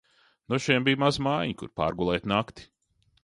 [0.51, 2.69] Nu šiem bija maza mājiņa, kur pārgulēt nakti.